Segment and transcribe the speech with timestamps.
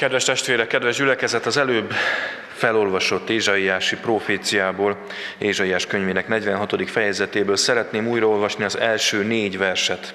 [0.00, 1.92] Kedves testvérek, kedves gyülekezet, az előbb
[2.52, 4.98] felolvasott Ézsaiási proféciából,
[5.38, 6.90] Ézsaiás könyvének 46.
[6.90, 10.14] fejezetéből szeretném újraolvasni az első négy verset,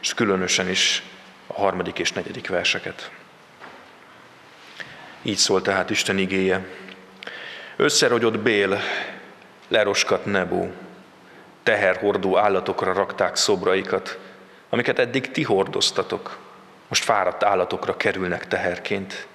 [0.00, 1.02] és különösen is
[1.46, 3.10] a harmadik és negyedik verseket.
[5.22, 6.66] Így szól tehát Isten igéje.
[7.76, 8.80] Összerogyott Bél,
[9.68, 10.72] leroskat Nebó,
[11.62, 14.18] teherhordó állatokra rakták szobraikat,
[14.68, 16.43] amiket eddig ti hordoztatok
[16.94, 19.26] most fáradt állatokra kerülnek teherként.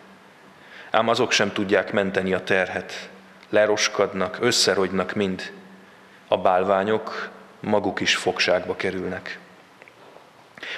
[0.91, 3.09] Ám azok sem tudják menteni a terhet,
[3.49, 5.51] leroskadnak, összerogynak mind.
[6.27, 9.39] A bálványok maguk is fogságba kerülnek.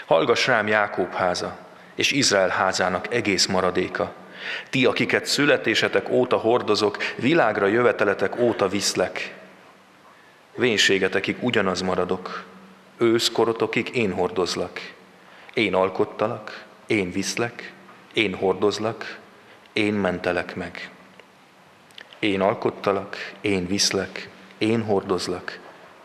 [0.05, 1.57] Hallgass rám Jákób háza,
[1.95, 4.13] és Izrael házának egész maradéka.
[4.69, 9.33] Ti, akiket születésetek óta hordozok, világra jöveteletek óta viszlek.
[10.55, 12.43] Vénségetekig ugyanaz maradok,
[12.97, 14.79] őszkorotokig én hordozlak.
[15.53, 17.71] Én alkottalak, én viszlek,
[18.13, 19.17] én hordozlak,
[19.73, 20.89] én mentelek meg.
[22.19, 25.59] Én alkottalak, én viszlek, én hordozlak,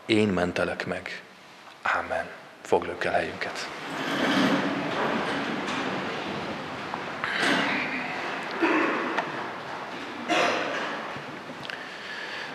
[0.05, 1.21] én mentelek meg.
[1.81, 2.29] Ámen.
[2.61, 3.69] Foglaljuk el helyünket.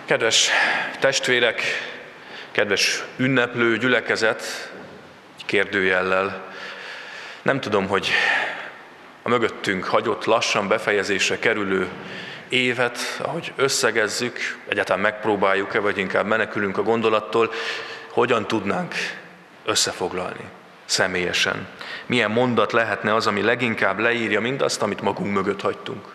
[0.05, 0.51] Kedves
[1.01, 1.63] testvérek,
[2.51, 4.73] kedves ünneplő gyülekezet,
[5.47, 6.52] kérdőjellel
[7.43, 8.11] nem tudom, hogy
[9.23, 11.89] a mögöttünk hagyott lassan befejezésre kerülő
[12.49, 17.53] évet, ahogy összegezzük, egyáltalán megpróbáljuk-e, vagy inkább menekülünk a gondolattól,
[18.11, 18.95] hogyan tudnánk
[19.65, 20.45] összefoglalni
[20.85, 21.67] személyesen.
[22.07, 26.15] Milyen mondat lehetne az, ami leginkább leírja mindazt, amit magunk mögött hagytunk.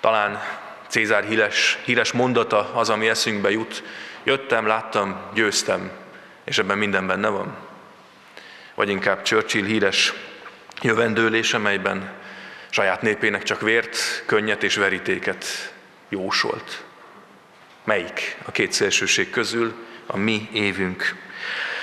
[0.00, 0.42] Talán
[0.88, 3.82] Cézár híres, híres mondata az, ami eszünkbe jut.
[4.24, 5.90] Jöttem, láttam, győztem,
[6.44, 7.56] és ebben minden benne van
[8.74, 10.12] vagy inkább Churchill híres
[10.80, 12.12] jövendőlés, amelyben
[12.70, 15.72] saját népének csak vért, könnyet és verítéket
[16.08, 16.82] jósolt.
[17.84, 19.74] Melyik a két szélsőség közül
[20.06, 21.14] a mi évünk?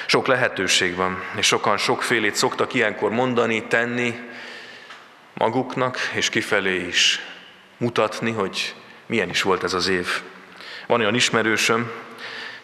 [0.05, 4.19] Sok lehetőség van, és sokan sokfélét szoktak ilyenkor mondani, tenni
[5.33, 7.19] maguknak, és kifelé is
[7.77, 10.07] mutatni, hogy milyen is volt ez az év.
[10.87, 11.91] Van olyan ismerősöm,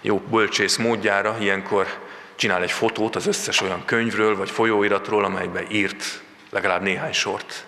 [0.02, 2.07] jó bölcsész módjára, ilyenkor
[2.38, 7.66] csinál egy fotót az összes olyan könyvről vagy folyóiratról, amelyben írt legalább néhány sort,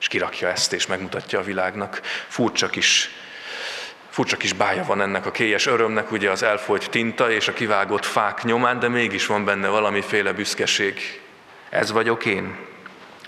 [0.00, 2.00] és kirakja ezt, és megmutatja a világnak.
[2.28, 3.10] Furcsa kis,
[4.10, 8.04] furcsa kis bája van ennek a kélyes örömnek, ugye az elfolyt tinta és a kivágott
[8.04, 11.20] fák nyomán, de mégis van benne valamiféle büszkeség.
[11.70, 12.56] Ez vagyok én.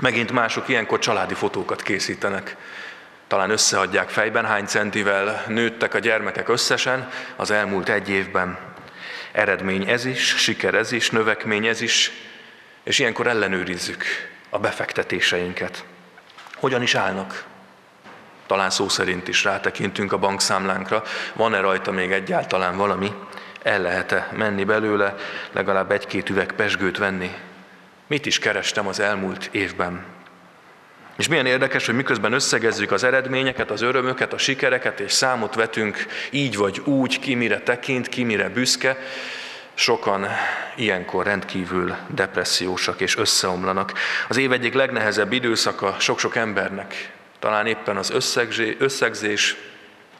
[0.00, 2.56] Megint mások ilyenkor családi fotókat készítenek.
[3.26, 8.74] Talán összeadják fejben, hány centivel nőttek a gyermekek összesen az elmúlt egy évben.
[9.36, 12.10] Eredmény ez is, siker ez is, növekmény ez is,
[12.82, 14.04] és ilyenkor ellenőrizzük
[14.50, 15.84] a befektetéseinket.
[16.54, 17.44] Hogyan is állnak?
[18.46, 21.02] Talán szó szerint is rátekintünk a bankszámlánkra,
[21.34, 23.12] van-e rajta még egyáltalán valami,
[23.62, 25.14] el lehet-e menni belőle,
[25.52, 27.30] legalább egy-két üveg pesgőt venni.
[28.06, 30.15] Mit is kerestem az elmúlt évben?
[31.16, 36.06] És milyen érdekes, hogy miközben összegezzük az eredményeket, az örömöket, a sikereket, és számot vetünk
[36.30, 38.96] így vagy úgy, ki mire tekint, ki mire büszke,
[39.74, 40.26] sokan
[40.74, 43.92] ilyenkor rendkívül depressziósak és összeomlanak.
[44.28, 48.12] Az év egyik legnehezebb időszaka sok-sok embernek, talán éppen az
[48.78, 49.56] összegzés,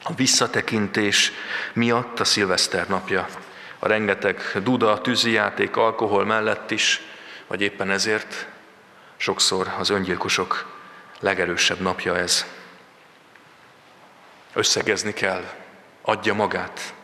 [0.03, 1.33] a visszatekintés
[1.73, 3.27] miatt a szilveszter napja.
[3.79, 7.01] A rengeteg duda, tűzijáték, alkohol mellett is,
[7.47, 8.47] vagy éppen ezért
[9.17, 10.76] sokszor az öngyilkosok
[11.21, 12.47] legerősebb napja ez.
[14.53, 15.45] Összegezni kell,
[16.03, 16.95] adja magát,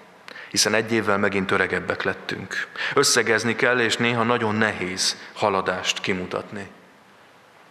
[0.50, 2.68] hiszen egy évvel megint öregebbek lettünk.
[2.94, 6.70] Összegezni kell, és néha nagyon nehéz haladást kimutatni.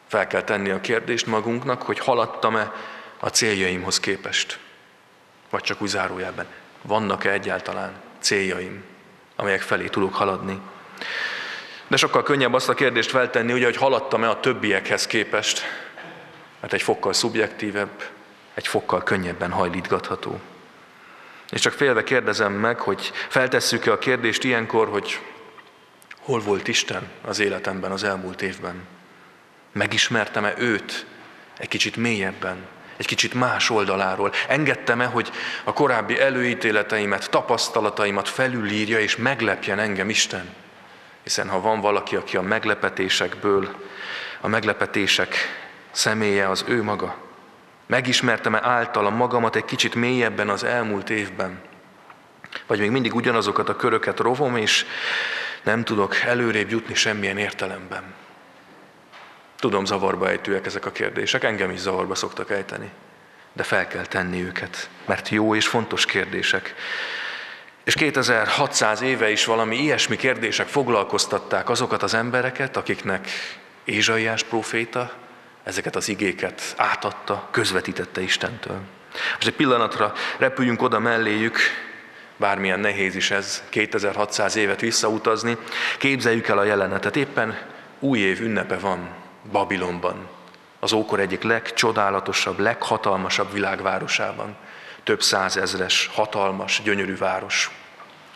[0.07, 2.73] Fel kell tenni a kérdést magunknak, hogy haladtam-e
[3.19, 4.59] a céljaimhoz képest.
[5.49, 6.45] Vagy csak úgy zárójelben,
[6.81, 8.83] vannak-e egyáltalán céljaim,
[9.35, 10.59] amelyek felé tudok haladni.
[11.87, 15.61] De sokkal könnyebb azt a kérdést feltenni, ugye, hogy haladtam-e a többiekhez képest,
[16.61, 18.09] mert egy fokkal szubjektívebb,
[18.53, 20.39] egy fokkal könnyebben hajlítgatható.
[21.49, 25.19] És csak félve kérdezem meg, hogy feltesszük-e a kérdést ilyenkor, hogy
[26.19, 28.87] hol volt Isten az életemben az elmúlt évben?
[29.71, 31.05] Megismertem-e őt
[31.57, 32.57] egy kicsit mélyebben,
[32.97, 34.31] egy kicsit más oldaláról?
[34.47, 35.31] Engedtem-e, hogy
[35.63, 40.55] a korábbi előítéleteimet, tapasztalataimat felülírja és meglepjen engem Isten?
[41.23, 43.75] Hiszen ha van valaki, aki a meglepetésekből,
[44.41, 45.35] a meglepetések
[45.91, 47.15] személye az ő maga.
[47.85, 51.59] Megismertem-e általa magamat egy kicsit mélyebben az elmúlt évben?
[52.67, 54.85] Vagy még mindig ugyanazokat a köröket rovom, és
[55.63, 58.03] nem tudok előrébb jutni semmilyen értelemben?
[59.55, 62.91] Tudom, zavarba ejtőek ezek a kérdések, engem is zavarba szoktak ejteni.
[63.53, 66.75] De fel kell tenni őket, mert jó és fontos kérdések.
[67.83, 73.27] És 2600 éve is valami ilyesmi kérdések foglalkoztatták azokat az embereket, akiknek
[73.83, 75.11] Ézsaiás próféta
[75.63, 78.79] ezeket az igéket átadta, közvetítette Istentől.
[79.35, 81.57] Most egy pillanatra repüljünk oda melléjük,
[82.37, 85.57] bármilyen nehéz is ez, 2600 évet visszautazni,
[85.97, 87.57] képzeljük el a jelenetet, éppen
[87.99, 89.09] új év ünnepe van
[89.51, 90.27] Babilonban,
[90.79, 94.55] az ókor egyik legcsodálatosabb, leghatalmasabb világvárosában.
[95.03, 97.71] Több százezres, hatalmas, gyönyörű város.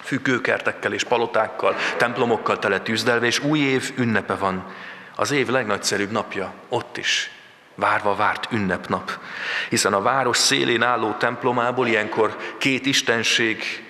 [0.02, 4.74] Függőkertekkel és palotákkal, templomokkal tele tűzdelve, és új év ünnepe van.
[5.16, 7.32] Az év legnagyszerűbb napja, ott is,
[7.76, 9.20] várva várt ünnepnap.
[9.70, 13.86] Hiszen a város szélén álló templomából ilyenkor két istenség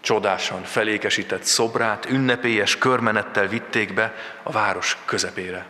[0.00, 5.66] csodásan felékesített szobrát ünnepélyes körmenettel vitték be a város közepére.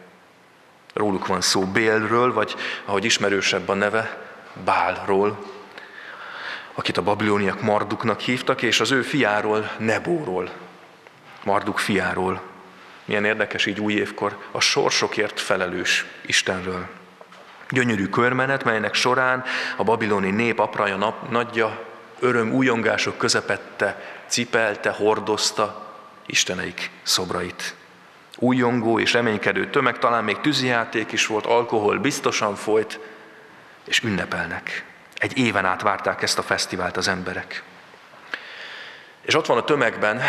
[0.95, 2.55] Róluk van szó Bélről, vagy
[2.85, 4.27] ahogy ismerősebb a neve,
[4.65, 5.45] Bálról,
[6.75, 10.50] akit a babiloniak Marduknak hívtak, és az ő fiáról, Nebóról,
[11.45, 12.43] Marduk fiáról.
[13.09, 16.87] Milyen érdekes így új évkor a sorsokért felelős Istenről.
[17.71, 19.45] Gyönyörű körmenet, melynek során
[19.77, 21.85] a babiloni nép apraja nap, nagyja
[22.19, 25.97] öröm újongások közepette, cipelte, hordozta
[26.27, 27.75] Isteneik szobrait.
[28.37, 32.99] Újongó és reménykedő tömeg, talán még tűzijáték is volt, alkohol biztosan folyt,
[33.85, 34.85] és ünnepelnek.
[35.15, 37.63] Egy éven át várták ezt a fesztivált az emberek.
[39.23, 40.21] És ott van a tömegben,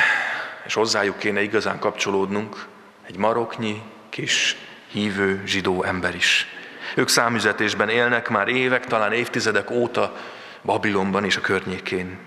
[0.69, 2.66] és hozzájuk kéne igazán kapcsolódnunk,
[3.07, 4.56] egy maroknyi, kis,
[4.92, 6.48] hívő zsidó ember is.
[6.95, 10.16] Ők számüzetésben élnek már évek, talán évtizedek óta
[10.62, 12.18] Babilonban és a környékén.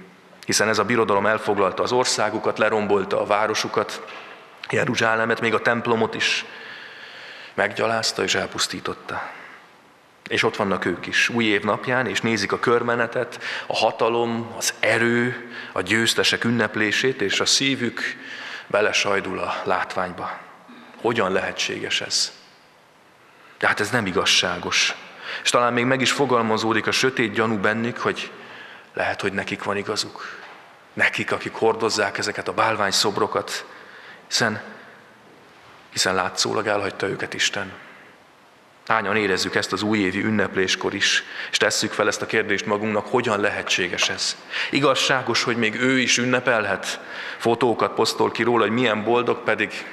[0.47, 4.03] Hiszen ez a birodalom elfoglalta az országukat, lerombolta a városukat,
[4.71, 6.45] Jeruzsálemet, még a templomot is
[7.55, 9.31] meggyalázta és elpusztította.
[10.29, 14.75] És ott vannak ők is, új év napján, és nézik a körmenetet, a hatalom, az
[14.81, 18.01] erő, a győztesek ünneplését, és a szívük
[18.67, 20.39] belesajdul a látványba.
[21.01, 22.33] Hogyan lehetséges ez?
[23.59, 24.95] De hát ez nem igazságos.
[25.43, 28.31] És talán még meg is fogalmazódik a sötét gyanú bennük, hogy
[28.95, 30.41] lehet, hogy nekik van igazuk.
[30.93, 33.65] Nekik, akik hordozzák ezeket a bálványszobrokat,
[34.29, 34.63] hiszen,
[35.91, 37.73] hiszen látszólag elhagyta őket Isten.
[38.93, 43.41] Hányan érezzük ezt az újévi ünnepléskor is, és tesszük fel ezt a kérdést magunknak, hogyan
[43.41, 44.37] lehetséges ez?
[44.71, 47.01] Igazságos, hogy még ő is ünnepelhet?
[47.39, 49.87] Fotókat posztol ki róla, hogy milyen boldog, pedig,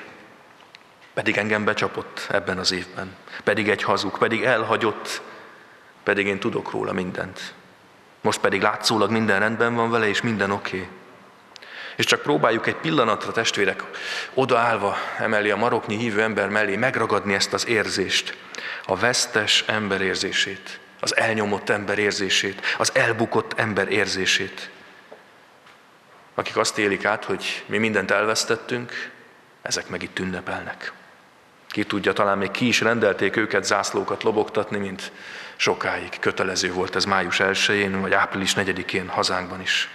[1.13, 3.15] pedig engem becsapott ebben az évben.
[3.43, 5.21] Pedig egy hazug, pedig elhagyott,
[6.03, 7.53] pedig én tudok róla mindent.
[8.21, 10.77] Most pedig látszólag minden rendben van vele, és minden oké.
[10.77, 10.89] Okay.
[11.99, 13.83] És csak próbáljuk egy pillanatra, testvérek,
[14.33, 18.37] odaállva emeli a maroknyi hívő ember mellé megragadni ezt az érzést,
[18.85, 24.69] a vesztes ember érzését, az elnyomott ember érzését, az elbukott ember érzését.
[26.33, 29.11] Akik azt élik át, hogy mi mindent elvesztettünk,
[29.61, 30.91] ezek meg itt ünnepelnek.
[31.67, 35.11] Ki tudja, talán még ki is rendelték őket zászlókat lobogtatni, mint
[35.55, 39.89] sokáig kötelező volt ez május 1-én, vagy április 4-én hazánkban is.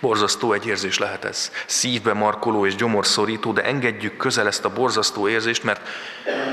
[0.00, 1.52] Borzasztó egy érzés lehet ez.
[1.66, 5.88] Szívbe markoló és gyomorszorító, de engedjük közel ezt a borzasztó érzést, mert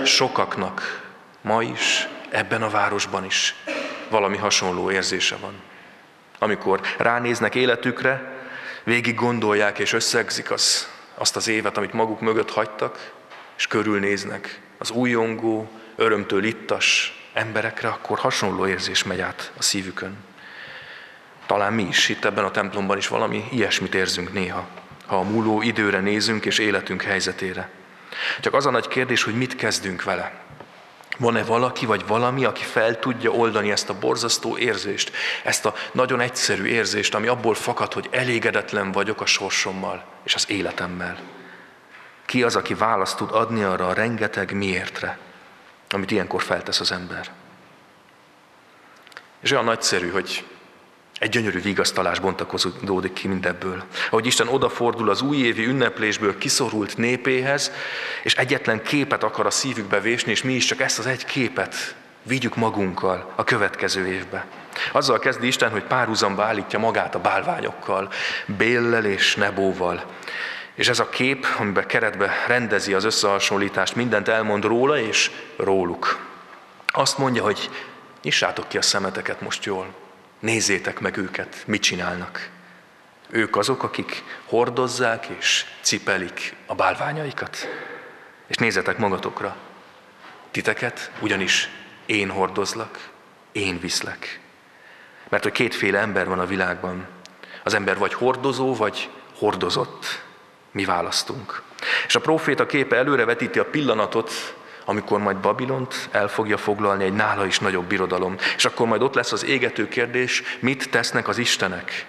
[0.06, 1.02] sokaknak
[1.42, 3.56] ma is, ebben a városban is
[4.10, 5.54] valami hasonló érzése van.
[6.40, 8.42] Amikor ránéznek életükre,
[8.84, 13.12] végig gondolják és összegzik az, azt az évet, amit maguk mögött hagytak,
[13.58, 20.18] és körülnéznek az újongó, örömtől ittas emberekre, akkor hasonló érzés megy át a szívükön.
[21.46, 24.68] Talán mi is itt ebben a templomban is valami ilyesmit érzünk néha,
[25.06, 27.70] ha a múló időre nézünk és életünk helyzetére.
[28.40, 30.42] Csak az a nagy kérdés, hogy mit kezdünk vele.
[31.18, 35.12] Van-e valaki vagy valami, aki fel tudja oldani ezt a borzasztó érzést,
[35.44, 40.50] ezt a nagyon egyszerű érzést, ami abból fakad, hogy elégedetlen vagyok a sorsommal és az
[40.50, 41.18] életemmel?
[42.26, 45.18] Ki az, aki választ tud adni arra a rengeteg miértre,
[45.90, 47.32] amit ilyenkor feltesz az ember?
[49.40, 50.46] És olyan nagyszerű, hogy
[51.20, 53.84] egy gyönyörű vigasztalás bontakozódik ki mindebből.
[54.10, 57.72] Ahogy Isten odafordul az újévi ünneplésből kiszorult népéhez,
[58.24, 61.96] és egyetlen képet akar a szívükbe vésni, és mi is csak ezt az egy képet
[62.24, 64.46] vigyük magunkkal a következő évbe.
[64.92, 68.12] Azzal kezdi Isten, hogy párhuzamba állítja magát a bálványokkal,
[68.46, 70.04] Béllel és Nebóval.
[70.76, 76.20] És ez a kép, amiben keretbe rendezi az összehasonlítást, mindent elmond róla és róluk.
[76.88, 77.70] Azt mondja, hogy
[78.22, 79.94] nyissátok ki a szemeteket most jól.
[80.44, 82.50] Nézzétek meg őket, mit csinálnak.
[83.30, 87.68] Ők azok, akik hordozzák és cipelik a bálványaikat.
[88.48, 89.56] És nézzetek magatokra.
[90.52, 91.70] titeket, ugyanis
[92.06, 93.10] én hordozlak,
[93.52, 94.40] én viszlek.
[95.30, 97.08] Mert hogy kétféle ember van a világban.
[97.64, 100.24] Az ember vagy hordozó, vagy hordozott.
[100.72, 101.62] Mi választunk.
[102.08, 107.46] És a próféta képe előrevetíti a pillanatot, amikor majd Babilont el fogja foglalni egy nála
[107.46, 108.36] is nagyobb birodalom.
[108.56, 112.06] És akkor majd ott lesz az égető kérdés, mit tesznek az Istenek?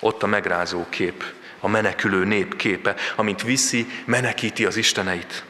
[0.00, 1.24] Ott a megrázó kép,
[1.60, 5.44] a menekülő nép képe, amint viszi, menekíti az Isteneit.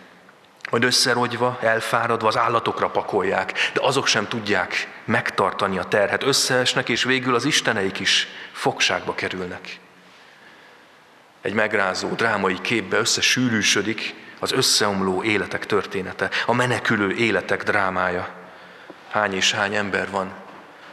[0.71, 6.23] Majd összerogyva, elfáradva az állatokra pakolják, de azok sem tudják megtartani a terhet.
[6.23, 9.78] Összeesnek, és végül az isteneik is fogságba kerülnek.
[11.42, 18.28] Egy megrázó, drámai képbe összesűrűsödik az összeomló életek története, a menekülő életek drámája.
[19.11, 20.32] Hány és hány ember van,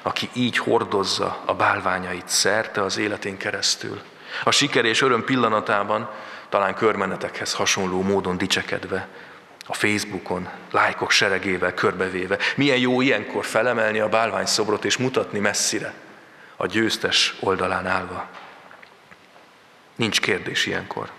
[0.02, 4.02] aki így hordozza a bálványait szerte az életén keresztül.
[4.44, 6.10] A siker és öröm pillanatában
[6.50, 9.08] talán körmenetekhez hasonló módon dicsekedve,
[9.66, 12.38] a Facebookon, lájkok seregével körbevéve.
[12.56, 15.94] Milyen jó ilyenkor felemelni a bálványszobrot és mutatni messzire,
[16.56, 18.28] a győztes oldalán állva.
[19.96, 21.10] Nincs kérdés ilyenkor.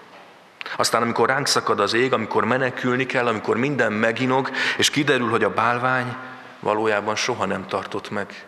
[0.77, 5.45] Aztán, amikor ránk szakad az ég, amikor menekülni kell, amikor minden meginog, és kiderül, hogy
[5.45, 6.17] a bálvány
[6.61, 8.47] valójában soha nem tartott meg,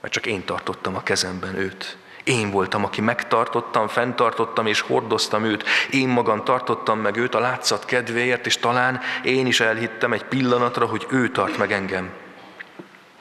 [0.00, 1.96] mert csak én tartottam a kezemben őt.
[2.24, 5.64] Én voltam, aki megtartottam, fenntartottam és hordoztam őt.
[5.90, 10.86] Én magam tartottam meg őt a látszat kedvéért, és talán én is elhittem egy pillanatra,
[10.86, 12.10] hogy ő tart meg engem.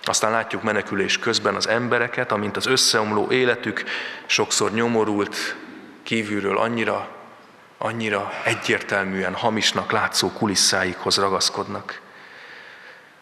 [0.03, 3.83] Aztán látjuk menekülés közben az embereket, amint az összeomló életük
[4.25, 5.55] sokszor nyomorult,
[6.03, 7.16] kívülről annyira,
[7.77, 12.01] annyira egyértelműen hamisnak látszó kulisszáikhoz ragaszkodnak.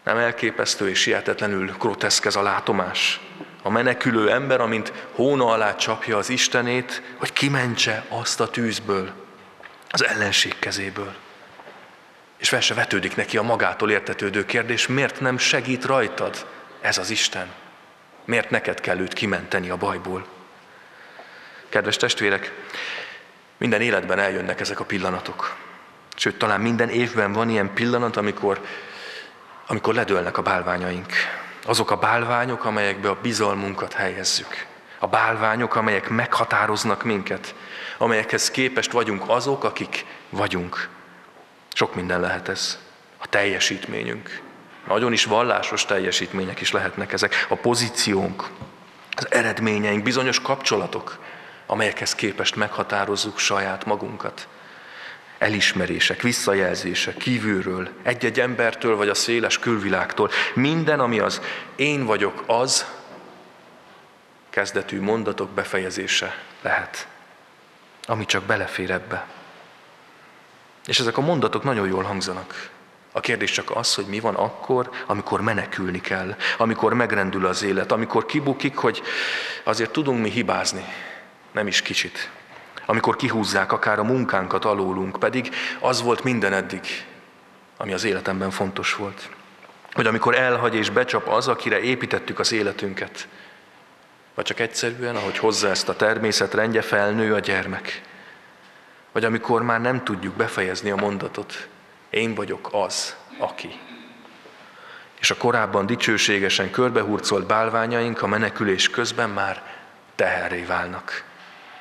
[0.04, 3.20] Nem elképesztő és sietetlenül groteszk ez a látomás.
[3.64, 9.12] A menekülő ember, amint hóna alá csapja az Istenét, hogy kimentse azt a tűzből,
[9.90, 11.14] az ellenség kezéből.
[12.38, 16.46] És fel se vetődik neki a magától értetődő kérdés, miért nem segít rajtad
[16.82, 17.48] ez az Isten?
[18.26, 20.26] Miért neked kell őt kimenteni a bajból?
[21.70, 22.52] Kedves testvérek,
[23.58, 25.56] minden életben eljönnek ezek a pillanatok.
[26.16, 28.62] Sőt, talán minden évben van ilyen pillanat, amikor,
[29.68, 31.14] amikor ledőlnek a bálványaink.
[31.66, 34.66] Azok a bálványok, amelyekbe a bizalmunkat helyezzük.
[35.00, 37.56] A bálványok, amelyek meghatároznak minket,
[37.98, 40.90] amelyekhez képest vagyunk azok, akik vagyunk.
[41.74, 42.80] Sok minden lehet ez.
[43.18, 44.42] A teljesítményünk.
[44.88, 47.46] Nagyon is vallásos teljesítmények is lehetnek ezek.
[47.50, 48.48] A pozíciónk,
[49.16, 51.18] az eredményeink, bizonyos kapcsolatok,
[51.66, 54.48] amelyekhez képest meghatározzuk saját magunkat.
[55.38, 60.30] Elismerések, visszajelzések kívülről, egy-egy embertől vagy a széles külvilágtól.
[60.54, 61.42] Minden, ami az
[61.76, 62.86] én vagyok az,
[64.50, 67.08] kezdetű mondatok befejezése lehet,
[68.06, 69.26] ami csak belefér ebbe.
[70.86, 72.70] És ezek a mondatok nagyon jól hangzanak.
[73.12, 77.92] A kérdés csak az, hogy mi van akkor, amikor menekülni kell, amikor megrendül az élet,
[77.92, 79.02] amikor kibukik, hogy
[79.64, 80.86] azért tudunk mi hibázni,
[81.56, 82.30] nem is kicsit.
[82.86, 87.06] Amikor kihúzzák akár a munkánkat alólunk, pedig az volt minden eddig,
[87.78, 89.30] ami az életemben fontos volt.
[89.94, 93.28] Hogy amikor elhagy és becsap az, akire építettük az életünket,
[94.34, 98.02] vagy csak egyszerűen, ahogy hozzá ezt a természet rendje, felnő a gyermek.
[99.12, 101.68] Vagy amikor már nem tudjuk befejezni a mondatot,
[102.10, 103.80] én vagyok az, aki.
[105.20, 109.64] És a korábban dicsőségesen körbehurcolt bálványaink a menekülés közben már
[110.16, 111.24] teherré válnak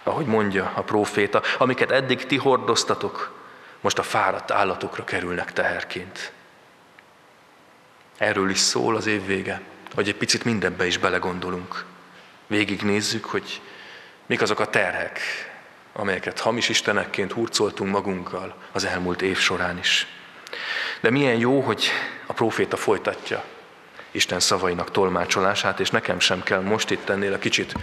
[0.05, 3.33] ahogy mondja a próféta, amiket eddig ti hordoztatok,
[3.81, 6.33] most a fáradt állatokra kerülnek teherként.
[8.19, 9.61] Erről is szól az év vége,
[9.95, 11.85] hogy egy picit mindenbe is belegondolunk.
[12.47, 13.61] Végignézzük, hogy
[14.27, 15.21] mik azok a terhek,
[15.93, 20.07] amelyeket hamis istenekként hurcoltunk magunkkal az elmúlt év során is.
[21.01, 21.91] De milyen jó, hogy
[22.27, 23.45] a próféta folytatja
[24.11, 27.75] Isten szavainak tolmácsolását, és nekem sem kell most itt ennél a kicsit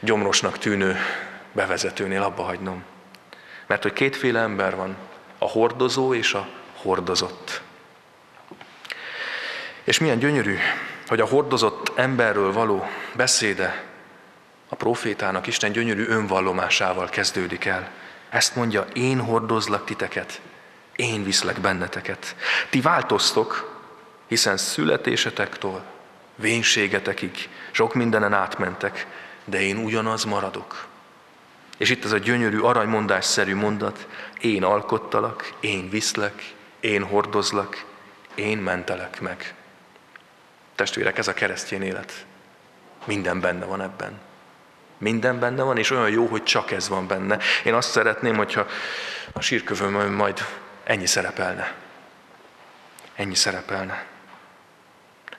[0.00, 0.96] gyomrosnak tűnő
[1.52, 2.84] bevezetőnél abba hagynom.
[3.66, 4.96] Mert hogy kétféle ember van,
[5.38, 7.62] a hordozó és a hordozott.
[9.84, 10.56] És milyen gyönyörű,
[11.06, 13.84] hogy a hordozott emberről való beszéde
[14.68, 17.90] a profétának Isten gyönyörű önvallomásával kezdődik el.
[18.28, 20.40] Ezt mondja, én hordozlak titeket,
[20.96, 22.36] én viszlek benneteket.
[22.70, 23.80] Ti változtok,
[24.26, 25.82] hiszen születésetektől,
[26.34, 29.06] vénségetekig sok mindenen átmentek,
[29.44, 30.88] de én ugyanaz maradok.
[31.80, 34.06] És itt ez a gyönyörű aranymondásszerű mondat,
[34.40, 37.84] én alkottalak, én viszlek, én hordozlak,
[38.34, 39.54] én mentelek meg.
[40.74, 42.26] Testvérek, ez a keresztény élet.
[43.04, 44.20] Minden benne van ebben.
[44.98, 47.38] Minden benne van, és olyan jó, hogy csak ez van benne.
[47.64, 48.66] Én azt szeretném, hogyha
[49.32, 50.46] a sírkövön majd
[50.84, 51.74] ennyi szerepelne.
[53.14, 54.06] Ennyi szerepelne.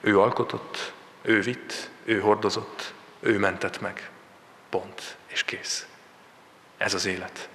[0.00, 4.10] Ő alkotott, ő vitt, ő hordozott, ő mentett meg.
[4.68, 5.16] Pont.
[5.26, 5.86] És kész.
[6.82, 7.48] Ez az élet.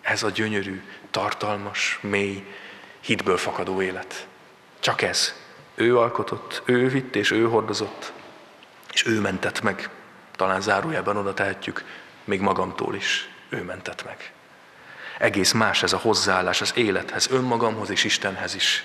[0.00, 2.44] Ez a gyönyörű, tartalmas, mély,
[3.00, 4.26] hitből fakadó élet.
[4.80, 5.34] Csak ez.
[5.74, 8.12] Ő alkotott, ő vitt és ő hordozott,
[8.92, 9.90] és ő mentett meg.
[10.36, 11.84] Talán zárójában oda tehetjük,
[12.24, 13.28] még magamtól is.
[13.48, 14.32] Ő mentett meg.
[15.18, 18.84] Egész más ez a hozzáállás az élethez, önmagamhoz és Istenhez is.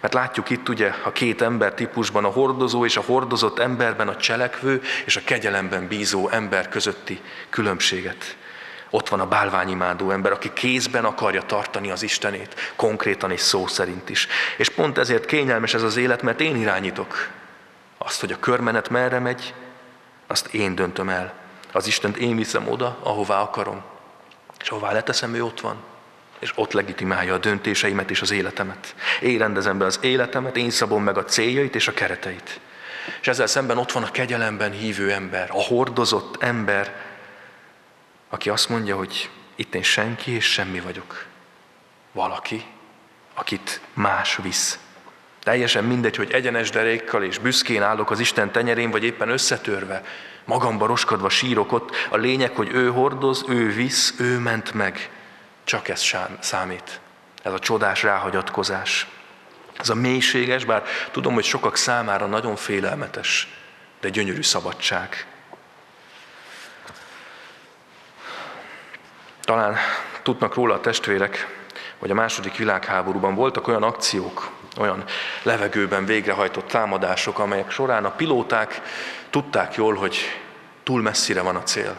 [0.00, 4.16] Mert látjuk itt ugye a két ember típusban, a hordozó és a hordozott emberben a
[4.16, 7.20] cselekvő és a kegyelemben bízó ember közötti
[7.50, 8.36] különbséget.
[8.94, 14.08] Ott van a bálványimádó ember, aki kézben akarja tartani az Istenét, konkrétan és szó szerint
[14.08, 14.26] is.
[14.56, 17.28] És pont ezért kényelmes ez az élet, mert én irányítok.
[17.98, 19.54] Azt, hogy a körmenet merre megy,
[20.26, 21.32] azt én döntöm el.
[21.72, 23.82] Az Istent én viszem oda, ahová akarom.
[24.60, 25.76] És ahová leteszem, ő ott van.
[26.38, 28.94] És ott legitimálja a döntéseimet és az életemet.
[29.20, 32.60] Én rendezem be az életemet, én szabom meg a céljait és a kereteit.
[33.20, 37.01] És ezzel szemben ott van a kegyelemben hívő ember, a hordozott ember,
[38.32, 41.24] aki azt mondja, hogy itt én senki és semmi vagyok.
[42.12, 42.64] Valaki,
[43.34, 44.78] akit más visz.
[45.42, 50.04] Teljesen mindegy, hogy egyenes derékkal és büszkén állok az Isten tenyerén, vagy éppen összetörve,
[50.44, 51.90] magamba roskadva sírok ott.
[52.10, 55.10] A lényeg, hogy ő hordoz, ő visz, ő ment meg.
[55.64, 57.00] Csak ez számít.
[57.42, 59.06] Ez a csodás ráhagyatkozás.
[59.78, 63.48] Ez a mélységes, bár tudom, hogy sokak számára nagyon félelmetes,
[64.00, 65.26] de gyönyörű szabadság.
[69.52, 69.76] Talán
[70.22, 71.64] tudnak róla a testvérek,
[71.98, 75.04] hogy a második világháborúban voltak olyan akciók, olyan
[75.42, 78.80] levegőben végrehajtott támadások, amelyek során a pilóták
[79.30, 80.16] tudták jól, hogy
[80.82, 81.96] túl messzire van a cél,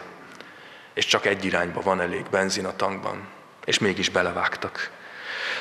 [0.94, 3.26] és csak egy irányba van elég benzin a tankban,
[3.64, 4.90] és mégis belevágtak.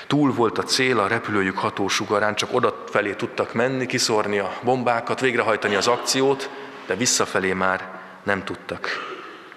[0.07, 5.19] Túl volt a cél a repülőjük hatósugarán, csak oda felé tudtak menni, kiszórni a bombákat,
[5.19, 6.49] végrehajtani az akciót,
[6.85, 7.89] de visszafelé már
[8.23, 8.89] nem tudtak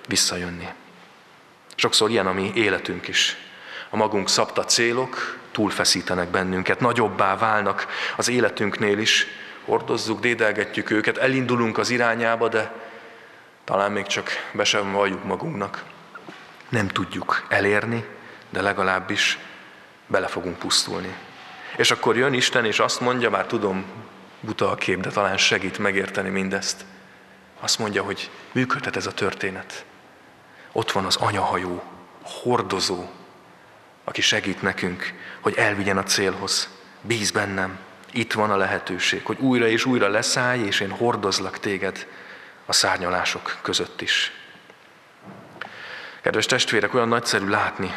[0.08, 0.68] visszajönni.
[1.76, 3.36] Sokszor ilyen a mi életünk is.
[3.90, 7.86] A magunk szabta célok túlfeszítenek bennünket, nagyobbá válnak
[8.16, 9.26] az életünknél is.
[9.64, 12.72] Hordozzuk, dédelgetjük őket, elindulunk az irányába, de
[13.64, 15.84] talán még csak be sem valljuk magunknak.
[16.68, 18.04] Nem tudjuk elérni,
[18.50, 19.38] de legalábbis
[20.06, 21.14] bele fogunk pusztulni.
[21.76, 23.84] És akkor jön Isten, és azt mondja, már tudom,
[24.40, 26.84] buta a kép, de talán segít megérteni mindezt.
[27.60, 29.84] Azt mondja, hogy működhet ez a történet.
[30.76, 31.82] Ott van az anyahajó,
[32.22, 33.04] hordozó,
[34.04, 36.68] aki segít nekünk, hogy elvigyen a célhoz.
[37.00, 37.78] Bíz bennem,
[38.12, 42.06] itt van a lehetőség, hogy újra és újra leszállj, és én hordozlak téged
[42.66, 44.32] a szárnyalások között is.
[46.20, 47.94] Kedves testvérek, olyan nagyszerű látni,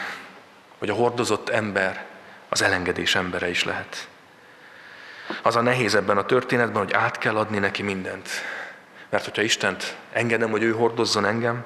[0.78, 2.06] hogy a hordozott ember
[2.50, 4.08] az elengedés embere is lehet.
[5.42, 8.30] Az a nehéz ebben a történetben, hogy át kell adni neki mindent.
[9.10, 11.66] Mert hogyha Istent engedem, hogy ő hordozzon engem,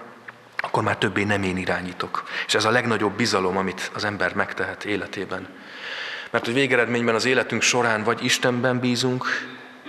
[0.65, 2.23] akkor már többé nem én irányítok.
[2.45, 5.47] És ez a legnagyobb bizalom, amit az ember megtehet életében.
[6.31, 9.25] Mert hogy végeredményben az életünk során vagy Istenben bízunk,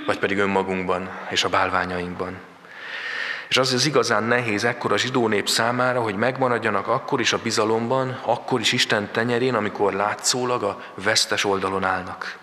[0.07, 2.37] vagy pedig önmagunkban és a bálványainkban.
[3.49, 7.43] És az az igazán nehéz ekkor a zsidó nép számára, hogy megmaradjanak akkor is a
[7.43, 12.39] bizalomban, akkor is Isten tenyerén, amikor látszólag a vesztes oldalon állnak.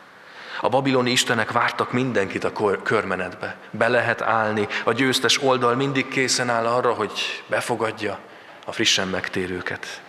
[0.64, 3.56] A babiloni istenek vártak mindenkit a körmenetbe.
[3.72, 8.20] Be lehet állni, a győztes oldal mindig készen áll arra, hogy befogadja
[8.66, 10.02] a frissen megtérőket.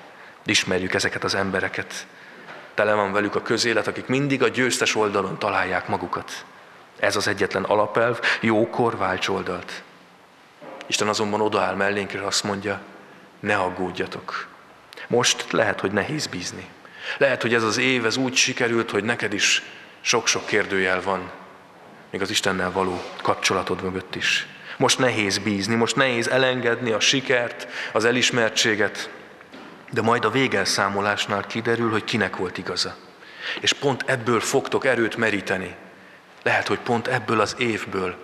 [0.45, 2.07] Ismerjük ezeket az embereket.
[2.75, 6.45] Tele van velük a közélet, akik mindig a győztes oldalon találják magukat.
[6.99, 9.83] Ez az egyetlen alapelv, jókor válts oldalt.
[10.87, 12.81] Isten azonban odaáll mellénk, és azt mondja,
[13.41, 14.47] ne aggódjatok.
[15.07, 16.69] Most lehet, hogy nehéz bízni.
[17.19, 19.63] Lehet, hogy ez az év ez úgy sikerült, hogy neked is
[20.03, 21.31] sok-sok kérdőjel van,
[22.11, 24.47] még az Istennel való kapcsolatod mögött is.
[24.77, 29.11] Most nehéz bízni, most nehéz elengedni a sikert, az elismertséget,
[29.91, 32.95] de majd a végelszámolásnál kiderül, hogy kinek volt igaza.
[33.61, 35.75] És pont ebből fogtok erőt meríteni.
[36.43, 38.17] Lehet, hogy pont ebből az évből,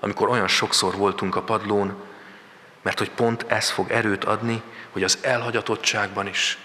[0.00, 1.94] amikor olyan sokszor voltunk a padlón,
[2.82, 6.58] mert hogy pont ez fog erőt adni, hogy az elhagyatottságban is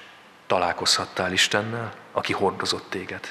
[0.47, 3.27] találkozhattál Istennel, aki hordozott téged.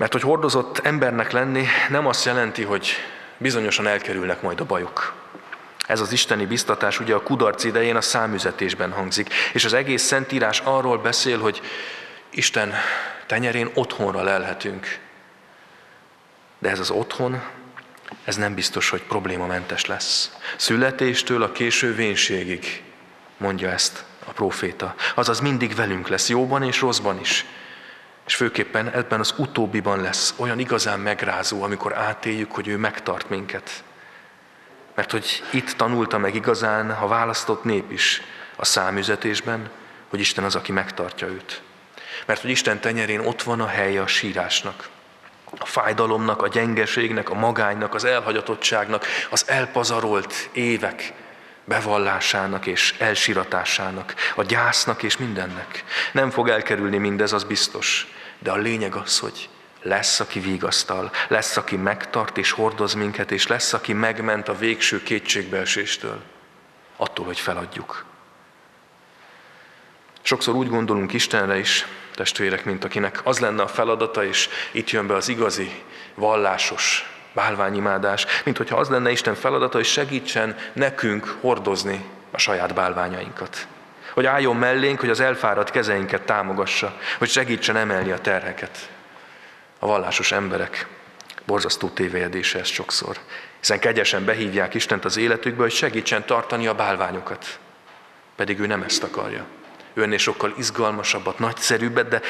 [0.00, 2.90] Mert hogy hordozott embernek lenni nem azt jelenti, hogy
[3.38, 5.12] bizonyosan elkerülnek majd a bajok.
[5.86, 10.60] Ez az isteni biztatás ugye a kudarc idején a számüzetésben hangzik, és az egész szentírás
[10.60, 11.60] arról beszél, hogy
[12.30, 12.74] Isten
[13.26, 14.98] tenyerén otthonra lelhetünk.
[16.58, 17.42] De ez az otthon,
[18.24, 20.36] ez nem biztos, hogy problémamentes lesz.
[20.56, 22.82] Születéstől a késő vénségig,
[23.36, 24.94] mondja ezt a próféta.
[25.14, 27.44] Azaz mindig velünk lesz, jóban és rosszban is.
[28.30, 33.84] És főképpen ebben az utóbbiban lesz olyan igazán megrázó, amikor átéljük, hogy ő megtart minket.
[34.94, 38.22] Mert hogy itt tanulta meg igazán a választott nép is
[38.56, 39.70] a számüzetésben,
[40.08, 41.62] hogy Isten az, aki megtartja őt.
[42.26, 44.88] Mert hogy Isten tenyerén ott van a helye a sírásnak,
[45.58, 51.12] a fájdalomnak, a gyengeségnek, a magánynak, az elhagyatottságnak, az elpazarolt évek
[51.64, 55.84] bevallásának és elsiratásának, a gyásznak és mindennek.
[56.12, 58.06] Nem fog elkerülni mindez, az biztos,
[58.42, 59.48] de a lényeg az, hogy
[59.82, 65.02] lesz, aki vigasztal, lesz, aki megtart és hordoz minket, és lesz, aki megment a végső
[65.02, 66.22] kétségbeeséstől,
[66.96, 68.04] attól, hogy feladjuk.
[70.22, 75.06] Sokszor úgy gondolunk Istenre is, testvérek, mint akinek az lenne a feladata, és itt jön
[75.06, 75.82] be az igazi,
[76.14, 83.66] vallásos bálványimádás, mint hogyha az lenne Isten feladata, hogy segítsen nekünk hordozni a saját bálványainkat.
[84.20, 88.90] Hogy álljon mellénk, hogy az elfáradt kezeinket támogassa, hogy segítsen emelni a terheket.
[89.78, 90.86] A vallásos emberek
[91.46, 93.18] borzasztó tévéjedése ez sokszor.
[93.60, 97.58] Hiszen kegyesen behívják Istent az életükbe, hogy segítsen tartani a bálványokat.
[98.36, 99.44] Pedig ő nem ezt akarja.
[99.92, 102.20] Ő ennél sokkal izgalmasabbat, nagyszerűbbet, de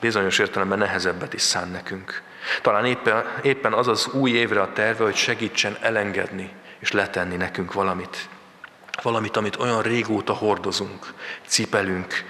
[0.00, 2.22] bizonyos értelemben nehezebbet is szán nekünk.
[2.62, 7.72] Talán éppen, éppen az az új évre a terve, hogy segítsen elengedni és letenni nekünk
[7.72, 8.28] valamit.
[9.02, 11.12] Valamit, amit olyan régóta hordozunk,
[11.46, 12.24] cipelünk,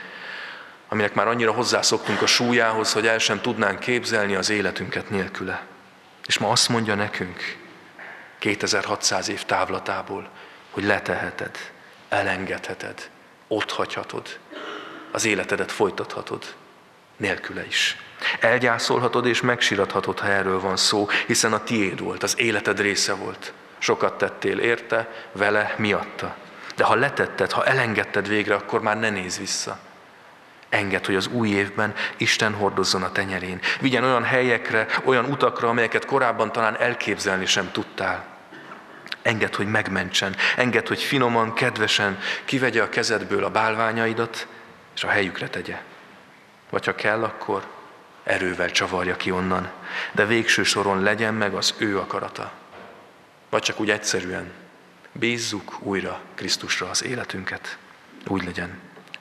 [0.89, 5.67] aminek már annyira hozzászoktunk a súlyához, hogy el sem tudnánk képzelni az életünket nélküle.
[6.27, 7.57] És ma azt mondja nekünk,
[8.39, 10.29] 2600 év távlatából,
[10.71, 11.57] hogy leteheted,
[12.09, 13.11] elengedheted,
[13.49, 14.39] ott hagyhatod,
[15.11, 16.55] az életedet folytathatod,
[17.17, 17.97] nélküle is.
[18.41, 23.53] Elgyászolhatod és megsirathatod, ha erről van szó, hiszen a tiéd volt, az életed része volt.
[23.79, 26.37] Sokat tettél érte, vele, miatta.
[26.75, 29.79] De ha letetted, ha elengedted végre, akkor már ne nézz vissza.
[30.69, 33.61] Enged, hogy az új évben Isten hordozzon a tenyerén.
[33.81, 38.25] Vigyen olyan helyekre, olyan utakra, amelyeket korábban talán elképzelni sem tudtál.
[39.23, 40.37] Enged, hogy megmentsen.
[40.57, 44.47] Enged, hogy finoman, kedvesen kivegye a kezedből a bálványaidat,
[44.95, 45.81] és a helyükre tegye.
[46.71, 47.67] Vagy ha kell, akkor
[48.25, 49.71] erővel csavarja ki onnan,
[50.13, 52.53] de végső soron legyen meg az ő akarata.
[53.51, 54.53] Vagy csak úgy egyszerűen
[55.13, 57.79] bízzuk újra Krisztusra az életünket.
[58.27, 58.79] Úgy legyen.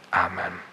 [0.10, 0.71] Ámen.